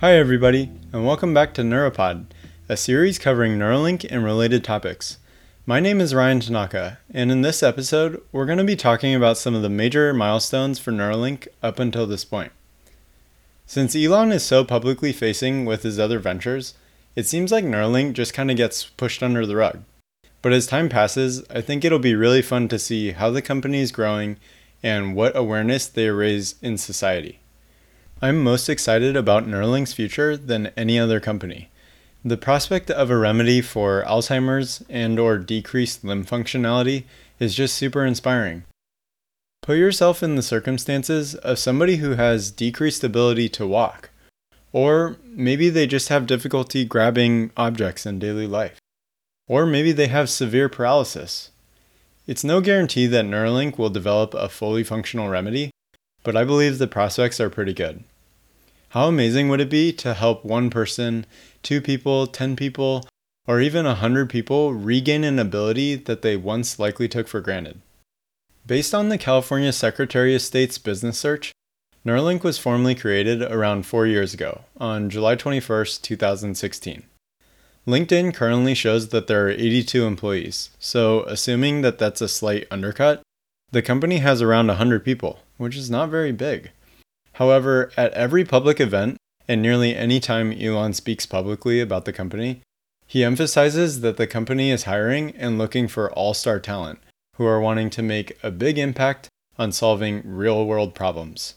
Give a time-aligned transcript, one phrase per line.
[0.00, 2.24] Hi, everybody, and welcome back to Neuropod,
[2.70, 5.18] a series covering Neuralink and related topics.
[5.66, 9.36] My name is Ryan Tanaka, and in this episode, we're going to be talking about
[9.36, 12.50] some of the major milestones for Neuralink up until this point.
[13.66, 16.72] Since Elon is so publicly facing with his other ventures,
[17.14, 19.82] it seems like Neuralink just kind of gets pushed under the rug.
[20.40, 23.82] But as time passes, I think it'll be really fun to see how the company
[23.82, 24.38] is growing
[24.82, 27.40] and what awareness they raise in society.
[28.22, 31.70] I'm most excited about Neuralink's future than any other company.
[32.22, 37.04] The prospect of a remedy for Alzheimer's and or decreased limb functionality
[37.38, 38.64] is just super inspiring.
[39.62, 44.10] Put yourself in the circumstances of somebody who has decreased ability to walk,
[44.70, 48.78] or maybe they just have difficulty grabbing objects in daily life,
[49.48, 51.52] or maybe they have severe paralysis.
[52.26, 55.70] It's no guarantee that Neuralink will develop a fully functional remedy,
[56.22, 58.04] but I believe the prospects are pretty good.
[58.90, 61.24] How amazing would it be to help one person,
[61.62, 63.06] two people, 10 people,
[63.46, 67.80] or even 100 people regain an ability that they once likely took for granted?
[68.66, 71.52] Based on the California Secretary of State's business search,
[72.04, 77.04] Neuralink was formally created around four years ago, on July 21, 2016.
[77.86, 83.22] LinkedIn currently shows that there are 82 employees, so assuming that that's a slight undercut,
[83.70, 86.72] the company has around 100 people, which is not very big.
[87.40, 89.16] However, at every public event,
[89.48, 92.60] and nearly any time Elon speaks publicly about the company,
[93.06, 96.98] he emphasizes that the company is hiring and looking for all star talent
[97.36, 101.54] who are wanting to make a big impact on solving real world problems.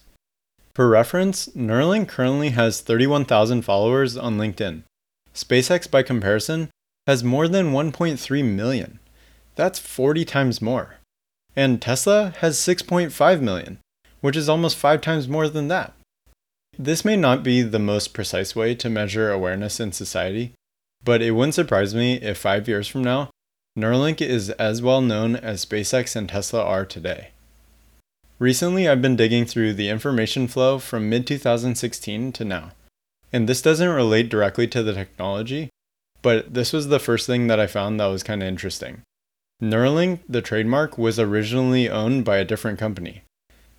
[0.73, 4.83] For reference, Neuralink currently has 31,000 followers on LinkedIn.
[5.35, 6.69] SpaceX, by comparison,
[7.07, 8.99] has more than 1.3 million.
[9.55, 10.95] That's 40 times more.
[11.57, 13.79] And Tesla has 6.5 million
[14.23, 15.91] which is almost five times more than that.
[16.79, 20.53] This may not be the most precise way to measure awareness in society,
[21.03, 23.31] but it wouldn't surprise me if five years from now,
[23.77, 27.31] Neuralink is as well known as SpaceX and Tesla are today.
[28.39, 32.71] Recently, I've been digging through the information flow from mid 2016 to now,
[33.33, 35.69] and this doesn't relate directly to the technology,
[36.21, 39.01] but this was the first thing that I found that was kind of interesting.
[39.61, 43.23] Neuralink, the trademark, was originally owned by a different company,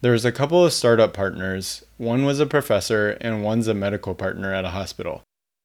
[0.04, 1.82] there was a couple of startup partners.
[1.96, 5.22] One was a professor and one's a medical partner at a hospital.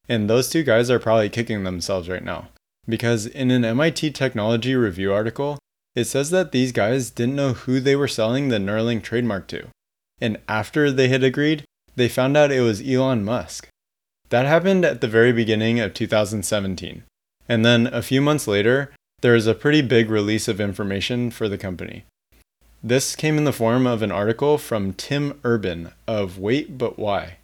[0.07, 2.47] And those two guys are probably kicking themselves right now.
[2.87, 5.59] Because in an MIT Technology Review article,
[5.93, 9.67] it says that these guys didn't know who they were selling the Neuralink trademark to.
[10.21, 11.65] And after they had agreed,
[11.97, 13.67] they found out it was Elon Musk.
[14.29, 17.03] That happened at the very beginning of 2017.
[17.49, 21.49] And then a few months later, there was a pretty big release of information for
[21.49, 22.05] the company.
[22.81, 27.37] This came in the form of an article from Tim Urban of Wait But Why.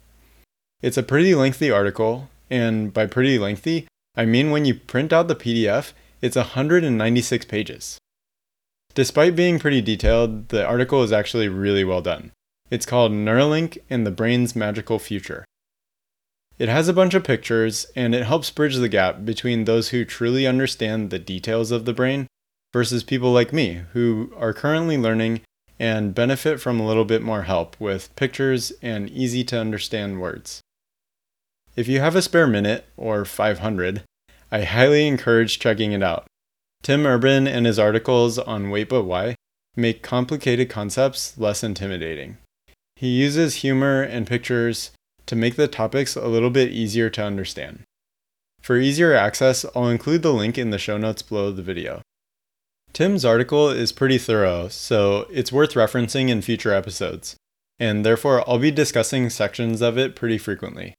[0.80, 3.86] It's a pretty lengthy article, and by pretty lengthy,
[4.16, 5.92] I mean when you print out the PDF,
[6.22, 7.98] it's 196 pages.
[8.94, 12.32] Despite being pretty detailed, the article is actually really well done.
[12.70, 15.44] It's called Neuralink and the Brain's Magical Future.
[16.58, 20.06] It has a bunch of pictures, and it helps bridge the gap between those who
[20.06, 22.26] truly understand the details of the brain
[22.76, 25.40] versus people like me who are currently learning
[25.78, 30.60] and benefit from a little bit more help with pictures and easy to understand words.
[31.74, 34.02] If you have a spare minute, or 500,
[34.52, 36.26] I highly encourage checking it out.
[36.82, 39.36] Tim Urban and his articles on Wait But Why
[39.74, 42.36] make complicated concepts less intimidating.
[42.96, 44.90] He uses humor and pictures
[45.24, 47.84] to make the topics a little bit easier to understand.
[48.60, 52.02] For easier access, I'll include the link in the show notes below the video.
[52.96, 57.36] Tim's article is pretty thorough, so it's worth referencing in future episodes,
[57.78, 60.94] and therefore I'll be discussing sections of it pretty frequently.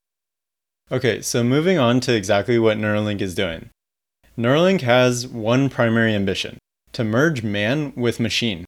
[0.91, 3.71] Okay, so moving on to exactly what Neuralink is doing.
[4.37, 6.59] Neuralink has one primary ambition
[6.93, 8.65] to merge man with machine.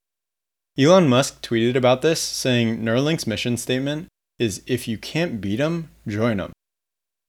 [0.75, 4.07] Elon Musk tweeted about this, saying Neuralink's mission statement
[4.39, 6.51] is if you can't beat them, join them.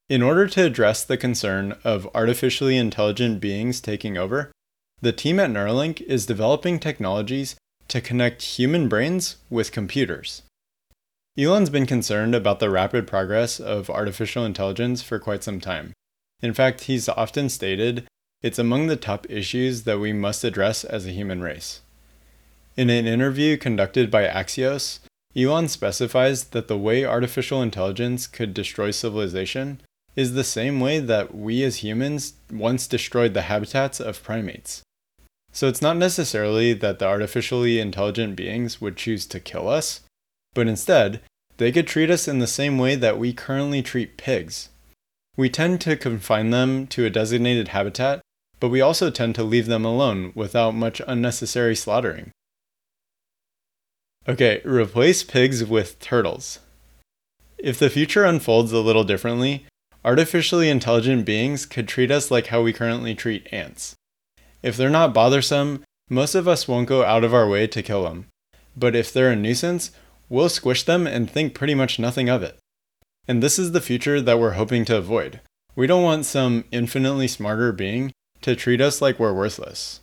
[0.08, 4.50] In order to address the concern of artificially intelligent beings taking over,
[5.00, 7.56] the team at Neuralink is developing technologies
[7.88, 10.42] to connect human brains with computers.
[11.38, 15.92] Elon's been concerned about the rapid progress of artificial intelligence for quite some time.
[16.42, 18.06] In fact, he's often stated
[18.42, 21.80] it's among the top issues that we must address as a human race.
[22.76, 25.00] In an interview conducted by Axios,
[25.36, 29.80] Elon specifies that the way artificial intelligence could destroy civilization
[30.16, 34.82] is the same way that we as humans once destroyed the habitats of primates.
[35.52, 40.00] So it's not necessarily that the artificially intelligent beings would choose to kill us,
[40.54, 41.20] but instead,
[41.56, 44.68] they could treat us in the same way that we currently treat pigs.
[45.36, 48.20] We tend to confine them to a designated habitat,
[48.60, 52.30] but we also tend to leave them alone without much unnecessary slaughtering.
[54.28, 56.60] Okay, replace pigs with turtles.
[57.58, 59.66] If the future unfolds a little differently,
[60.04, 63.96] artificially intelligent beings could treat us like how we currently treat ants.
[64.62, 68.04] If they're not bothersome, most of us won't go out of our way to kill
[68.04, 68.26] them.
[68.76, 69.90] But if they're a nuisance,
[70.28, 72.58] we'll squish them and think pretty much nothing of it.
[73.28, 75.40] And this is the future that we're hoping to avoid.
[75.76, 78.12] We don't want some infinitely smarter being
[78.42, 80.00] to treat us like we're worthless.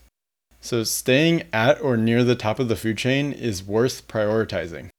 [0.61, 4.89] So staying at or near the top of the food chain is worth prioritizing.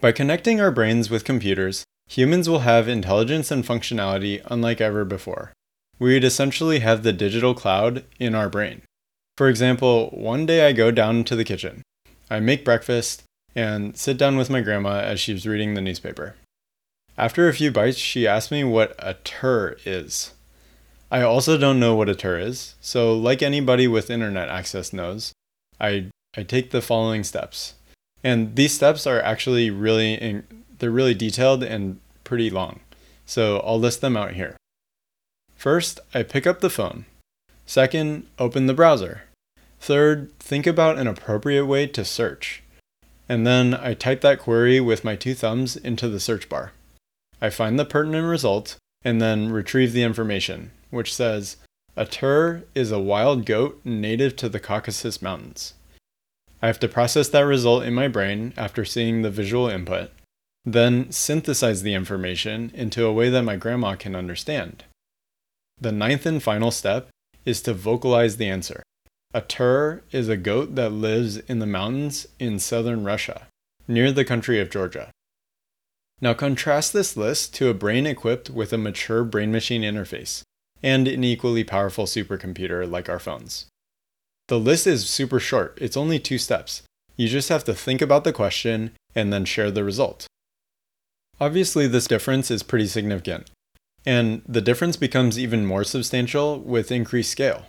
[0.00, 5.52] By connecting our brains with computers, humans will have intelligence and functionality unlike ever before.
[6.02, 8.82] We would essentially have the digital cloud in our brain.
[9.36, 11.82] For example, one day I go down to the kitchen.
[12.28, 13.22] I make breakfast
[13.54, 16.34] and sit down with my grandma as she's reading the newspaper.
[17.16, 20.32] After a few bites, she asked me what a tur is.
[21.08, 25.32] I also don't know what a tur is, so like anybody with internet access knows,
[25.80, 27.74] I I take the following steps.
[28.24, 32.80] And these steps are actually really in, they're really detailed and pretty long.
[33.24, 34.56] So I'll list them out here.
[35.62, 37.04] First, I pick up the phone.
[37.66, 39.22] Second, open the browser.
[39.78, 42.64] Third, think about an appropriate way to search.
[43.28, 46.72] And then I type that query with my two thumbs into the search bar.
[47.40, 51.58] I find the pertinent result and then retrieve the information, which says
[51.94, 55.74] a tur is a wild goat native to the Caucasus Mountains.
[56.60, 60.10] I have to process that result in my brain after seeing the visual input,
[60.64, 64.82] then synthesize the information into a way that my grandma can understand.
[65.82, 67.08] The ninth and final step
[67.44, 68.84] is to vocalize the answer.
[69.34, 73.48] A tur is a goat that lives in the mountains in southern Russia,
[73.88, 75.10] near the country of Georgia.
[76.20, 80.42] Now contrast this list to a brain equipped with a mature brain machine interface
[80.84, 83.66] and an equally powerful supercomputer like our phones.
[84.46, 86.82] The list is super short, it's only two steps.
[87.16, 90.28] You just have to think about the question and then share the result.
[91.40, 93.50] Obviously, this difference is pretty significant,
[94.04, 97.66] and the difference becomes even more substantial with increased scale.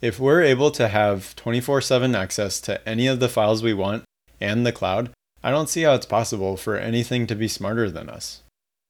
[0.00, 4.04] If we're able to have 24 7 access to any of the files we want
[4.40, 5.10] and the cloud,
[5.42, 8.42] I don't see how it's possible for anything to be smarter than us.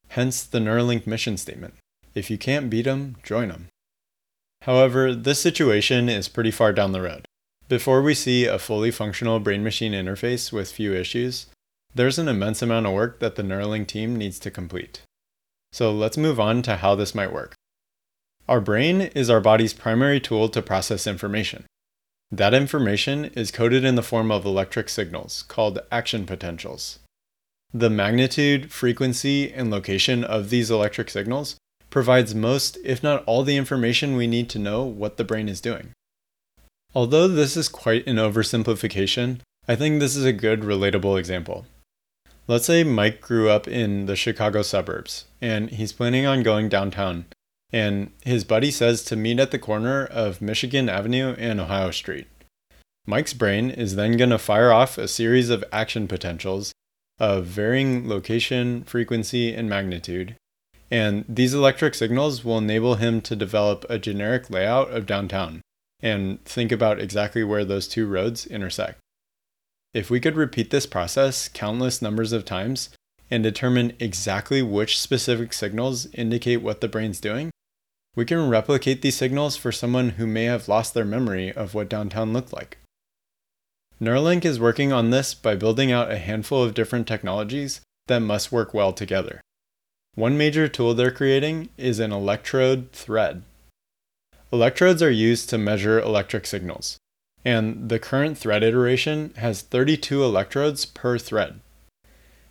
[0.09, 1.75] Hence the Neuralink mission statement
[2.15, 3.69] if you can't beat 'em, join 'em.
[4.63, 7.27] However, this situation is pretty far down the road.
[7.69, 11.47] Before we see a fully functional brain machine interface with few issues,
[11.95, 15.03] there's an immense amount of work that the Neuralink team needs to complete.
[15.75, 17.57] So let's move on to how this might work.
[18.49, 21.65] Our brain is our body's primary tool to process information.
[22.31, 27.01] That information is coded in the form of electric signals called action potentials.
[27.73, 31.57] The magnitude, frequency, and location of these electric signals
[31.91, 35.61] provides most, if not all, the information we need to know what the brain is
[35.61, 35.91] doing.
[36.95, 41.67] Although this is quite an oversimplification, I think this is a good relatable example.
[42.47, 47.27] Let's say Mike grew up in the Chicago suburbs and he's planning on going downtown
[47.73, 52.29] and his buddy says to meet at the corner of Michigan Avenue and Ohio Street.
[53.07, 56.73] Mike's brain is then going to fire off a series of action potentials
[57.19, 60.37] of varying location, frequency, and magnitude.
[60.89, 65.61] And these electric signals will enable him to develop a generic layout of downtown
[66.01, 69.01] and think about exactly where those two roads intersect.
[69.95, 72.91] If we could repeat this process countless numbers of times
[73.31, 77.53] and determine exactly which specific signals indicate what the brain's doing,
[78.17, 81.89] we can replicate these signals for someone who may have lost their memory of what
[81.89, 82.79] downtown looked like.
[84.01, 88.51] Neuralink is working on this by building out a handful of different technologies that must
[88.51, 89.41] work well together.
[90.17, 93.43] One major tool they're creating is an electrode thread.
[94.53, 96.99] Electrodes are used to measure electric signals,
[97.45, 101.61] and the current thread iteration has 32 electrodes per thread.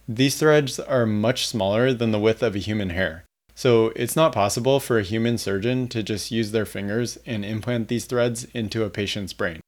[0.07, 3.23] These threads are much smaller than the width of a human hair,
[3.55, 7.87] so it's not possible for a human surgeon to just use their fingers and implant
[7.87, 9.61] these threads into a patient's brain.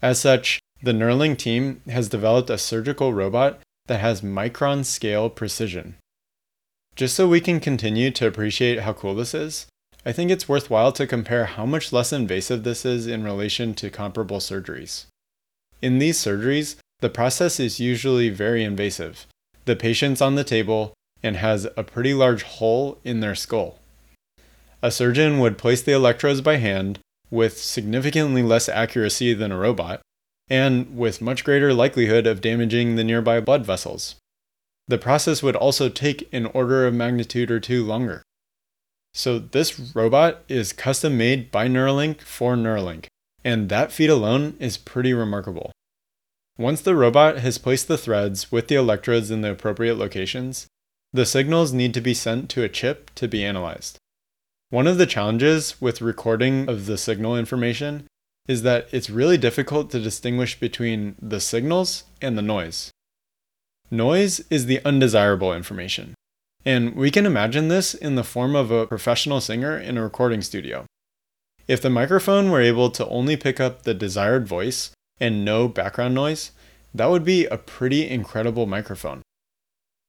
[0.00, 5.96] As such, the Neuralink team has developed a surgical robot that has micron scale precision.
[6.96, 9.66] Just so we can continue to appreciate how cool this is,
[10.04, 13.90] I think it's worthwhile to compare how much less invasive this is in relation to
[13.90, 15.04] comparable surgeries.
[15.82, 19.26] In these surgeries, the process is usually very invasive.
[19.66, 23.78] The patient's on the table, and has a pretty large hole in their skull.
[24.82, 26.98] A surgeon would place the electrodes by hand
[27.30, 30.00] with significantly less accuracy than a robot,
[30.48, 34.16] and with much greater likelihood of damaging the nearby blood vessels.
[34.90, 38.22] the process would also take an order of magnitude or two longer.
[39.12, 43.06] So, this robot is custom made by Neuralink for Neuralink,
[43.44, 45.72] and that feat alone is pretty remarkable.
[46.56, 50.66] Once the robot has placed the threads with the electrodes in the appropriate locations,
[51.12, 53.98] the signals need to be sent to a chip to be analyzed.
[54.68, 58.06] One of the challenges with recording of the signal information
[58.46, 62.90] is that it's really difficult to distinguish between the signals and the noise.
[63.90, 66.14] Noise is the undesirable information,
[66.64, 70.42] and we can imagine this in the form of a professional singer in a recording
[70.42, 70.84] studio.
[71.66, 74.90] If the microphone were able to only pick up the desired voice
[75.20, 76.50] and no background noise,
[76.94, 79.22] that would be a pretty incredible microphone.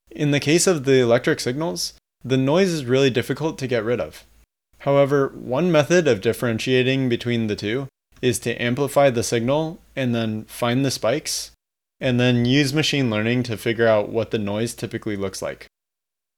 [0.10, 1.94] In the case of the electric signals,
[2.24, 4.26] the noise is really difficult to get rid of.
[4.80, 7.88] However, one method of differentiating between the two
[8.22, 11.52] is to amplify the signal and then find the spikes,
[12.00, 15.68] and then use machine learning to figure out what the noise typically looks like.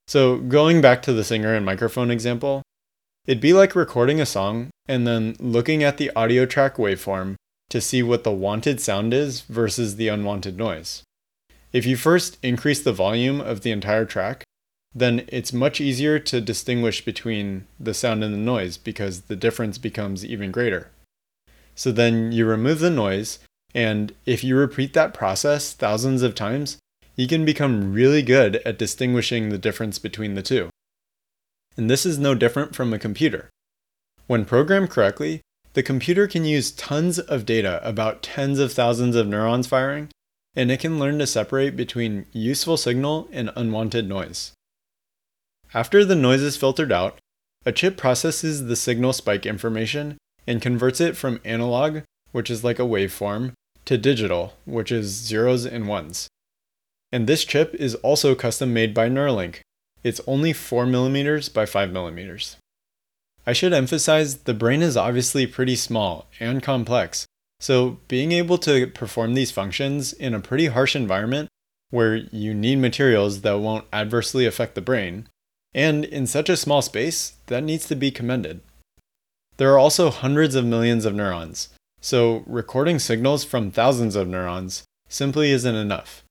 [0.07, 2.61] So, going back to the singer and microphone example,
[3.25, 7.35] it'd be like recording a song and then looking at the audio track waveform
[7.69, 11.03] to see what the wanted sound is versus the unwanted noise.
[11.71, 14.43] If you first increase the volume of the entire track,
[14.93, 19.77] then it's much easier to distinguish between the sound and the noise because the difference
[19.77, 20.91] becomes even greater.
[21.73, 23.39] So then you remove the noise,
[23.73, 26.77] and if you repeat that process thousands of times,
[27.15, 30.69] you can become really good at distinguishing the difference between the two.
[31.77, 33.49] And this is no different from a computer.
[34.27, 35.41] When programmed correctly,
[35.73, 40.09] the computer can use tons of data about tens of thousands of neurons firing,
[40.55, 44.53] and it can learn to separate between useful signal and unwanted noise.
[45.73, 47.17] After the noise is filtered out,
[47.65, 52.01] a chip processes the signal spike information and converts it from analog,
[52.31, 53.53] which is like a waveform,
[53.85, 56.27] to digital, which is zeros and ones.
[57.13, 59.59] And this chip is also custom made by Neuralink.
[60.03, 62.55] It's only 4mm by 5mm.
[63.45, 67.27] I should emphasize the brain is obviously pretty small and complex,
[67.59, 71.49] so being able to perform these functions in a pretty harsh environment
[71.91, 75.27] where you need materials that won't adversely affect the brain
[75.75, 78.61] and in such a small space, that needs to be commended.
[79.57, 81.69] There are also hundreds of millions of neurons,
[82.01, 86.22] so recording signals from thousands of neurons simply isn't enough.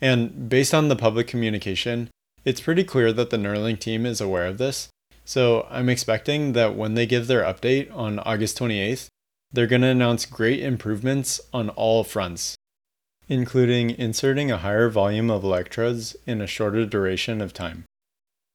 [0.00, 2.08] And based on the public communication,
[2.44, 4.88] it's pretty clear that the Neuralink team is aware of this,
[5.24, 9.08] so I'm expecting that when they give their update on August 28th,
[9.52, 12.56] they're going to announce great improvements on all fronts,
[13.28, 17.84] including inserting a higher volume of electrodes in a shorter duration of time.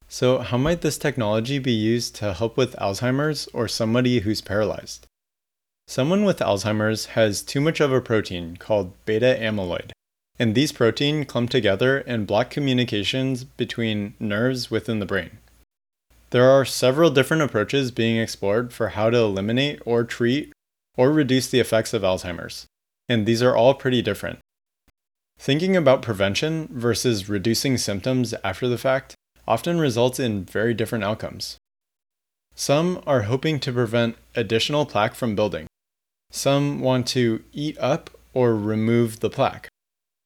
[0.07, 5.07] So, how might this technology be used to help with Alzheimer's or somebody who's paralyzed?
[5.87, 9.91] Someone with Alzheimer's has too much of a protein called beta amyloid,
[10.37, 15.37] and these protein clump together and block communications between nerves within the brain.
[16.31, 20.51] There are several different approaches being explored for how to eliminate or treat
[20.97, 22.65] or reduce the effects of Alzheimer's,
[23.07, 24.39] and these are all pretty different.
[25.37, 29.15] Thinking about prevention versus reducing symptoms after the fact
[29.47, 31.57] often results in very different outcomes.
[32.55, 35.67] Some are hoping to prevent additional plaque from building.
[36.31, 39.67] Some want to eat up or remove the plaque.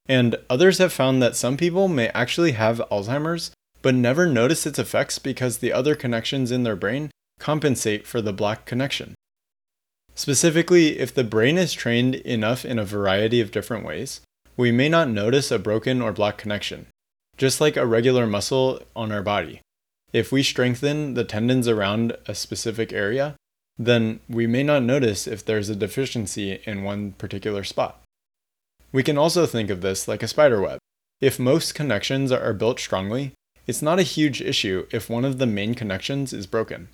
[0.09, 3.51] And others have found that some people may actually have Alzheimer's
[3.81, 8.33] but never notice its effects because the other connections in their brain compensate for the
[8.33, 9.15] black connection.
[10.15, 14.19] Specifically, if the brain is trained enough in a variety of different ways,
[14.57, 16.87] we may not notice a broken or blocked connection
[17.39, 19.61] just like a regular muscle on our body.
[20.11, 23.35] If we strengthen the tendons around a specific area,
[23.77, 28.01] then we may not notice if there's a deficiency in one particular spot.
[28.91, 30.79] We can also think of this like a spider web.
[31.21, 33.33] If most connections are built strongly,
[33.67, 36.89] it's not a huge issue if one of the main connections is broken.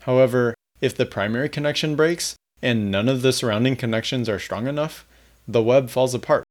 [0.00, 5.04] However, if the primary connection breaks and none of the surrounding connections are strong enough,
[5.48, 6.44] the web falls apart.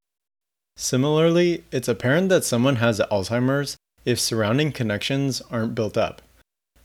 [0.76, 6.22] Similarly, it's apparent that someone has Alzheimer's if surrounding connections aren't built up.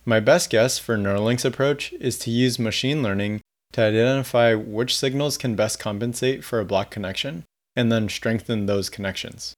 [0.04, 3.40] My best guess for Neuralink's approach is to use machine learning
[3.72, 7.44] to identify which signals can best compensate for a block connection
[7.76, 9.54] and then strengthen those connections.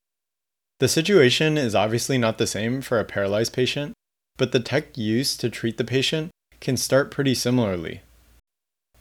[0.81, 3.95] The situation is obviously not the same for a paralyzed patient,
[4.37, 8.03] but the tech used to treat the patient can start pretty similarly.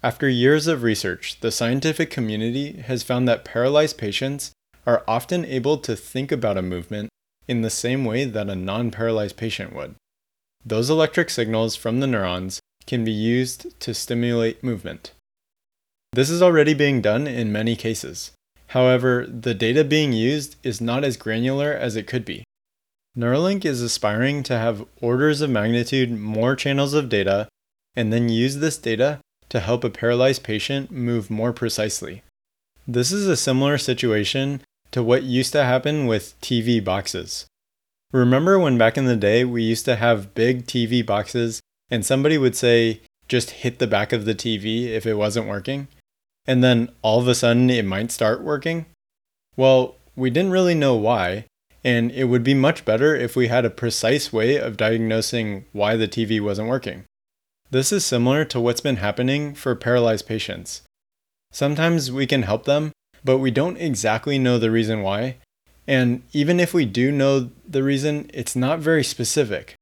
[0.03, 4.51] After years of research, the scientific community has found that paralyzed patients
[4.85, 7.09] are often able to think about a movement
[7.47, 9.95] in the same way that a non paralyzed patient would.
[10.65, 15.11] Those electric signals from the neurons can be used to stimulate movement.
[16.13, 18.31] This is already being done in many cases.
[18.67, 22.43] However, the data being used is not as granular as it could be.
[23.17, 27.47] Neuralink is aspiring to have orders of magnitude more channels of data
[27.95, 29.19] and then use this data
[29.49, 32.21] to help a paralyzed patient move more precisely.
[32.87, 37.47] This is a similar situation to what used to happen with TV boxes.
[38.11, 41.59] Remember when back in the day we used to have big TV boxes
[41.89, 45.87] and somebody would say, just hit the back of the TV if it wasn't working?
[46.47, 48.85] And then all of a sudden it might start working?
[49.55, 51.45] Well, we didn't really know why,
[51.83, 55.95] and it would be much better if we had a precise way of diagnosing why
[55.95, 57.03] the TV wasn't working.
[57.69, 60.83] This is similar to what's been happening for paralyzed patients.
[61.51, 65.37] Sometimes we can help them, but we don't exactly know the reason why,
[65.87, 69.75] and even if we do know the reason, it's not very specific.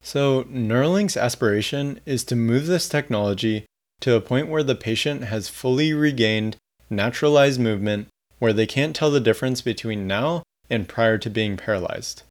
[0.00, 3.66] So, Neuralink's aspiration is to move this technology
[4.02, 6.56] to a point where the patient has fully regained
[6.90, 12.22] naturalized movement where they can't tell the difference between now and prior to being paralyzed.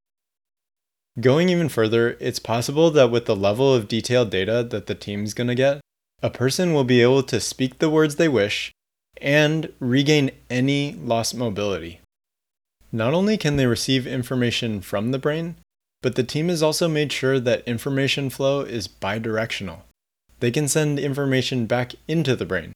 [1.20, 5.34] Going even further, it's possible that with the level of detailed data that the team's
[5.34, 5.82] going to get,
[6.22, 8.72] a person will be able to speak the words they wish
[9.22, 12.00] and regain any lost mobility.
[12.92, 15.56] Not only can they receive information from the brain,
[16.01, 19.82] but the team has also made sure that information flow is bidirectional.
[20.42, 22.74] They can send information back into the brain.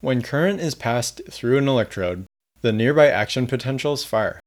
[0.00, 2.26] When current is passed through an electrode,
[2.60, 4.38] the nearby action potentials fire.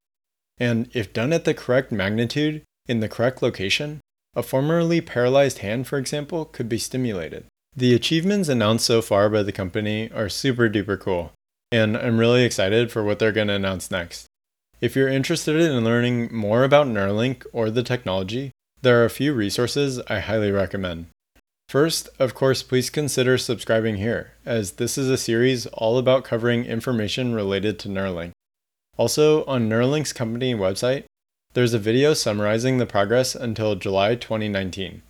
[0.59, 4.01] And if done at the correct magnitude in the correct location,
[4.35, 7.45] a formerly paralyzed hand, for example, could be stimulated.
[7.75, 11.31] The achievements announced so far by the company are super duper cool,
[11.71, 14.27] and I'm really excited for what they're going to announce next.
[14.79, 18.51] If you're interested in learning more about Neuralink or the technology,
[18.83, 21.07] there are a few resources I highly recommend.
[21.69, 26.63] First, of course, please consider subscribing here, as this is a series all about covering
[26.63, 28.31] information related to Neuralink.
[28.95, 31.03] Also, on Neuralink's company website,
[31.55, 35.01] there's a video summarizing the progress until July 2019,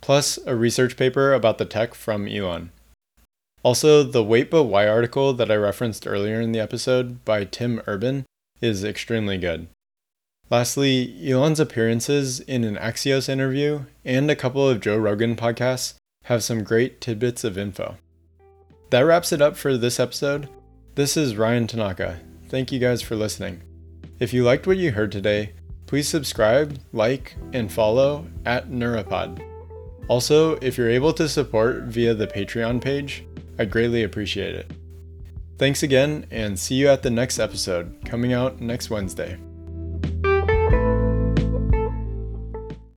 [0.00, 2.70] plus a research paper about the tech from Elon.
[3.62, 7.82] Also, the Wait But Why article that I referenced earlier in the episode by Tim
[7.86, 8.24] Urban
[8.62, 9.68] is extremely good.
[10.52, 16.44] Lastly, Elon's appearances in an Axios interview and a couple of Joe Rogan podcasts have
[16.44, 17.96] some great tidbits of info.
[18.90, 20.50] That wraps it up for this episode.
[20.94, 22.20] This is Ryan Tanaka.
[22.50, 23.62] Thank you guys for listening.
[24.18, 25.54] If you liked what you heard today,
[25.86, 29.42] please subscribe, like, and follow at Neuropod.
[30.06, 33.24] Also, if you're able to support via the Patreon page,
[33.58, 34.70] I'd greatly appreciate it.
[35.56, 39.38] Thanks again, and see you at the next episode, coming out next Wednesday.